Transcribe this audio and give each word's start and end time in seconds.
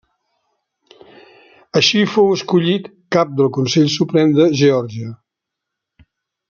Així 1.81 2.01
fou 2.15 2.31
escollit 2.37 2.89
cap 3.17 3.37
del 3.41 3.53
Consell 3.59 3.93
Suprem 3.99 4.35
de 4.41 4.53
Geòrgia. 4.63 5.15